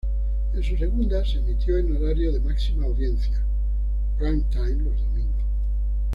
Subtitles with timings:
[0.55, 3.39] En su segunda, se emitió en horario de máxima audiencia
[4.17, 5.43] "prime time" los domingos.